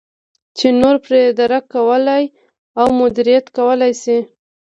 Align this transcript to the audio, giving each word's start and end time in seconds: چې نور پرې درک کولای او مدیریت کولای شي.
چې 0.57 0.67
نور 0.81 0.95
پرې 1.05 1.21
درک 1.39 1.63
کولای 1.75 2.23
او 2.79 2.87
مدیریت 2.99 3.45
کولای 3.57 3.93
شي. 4.01 4.17